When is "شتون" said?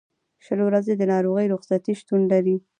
1.99-2.21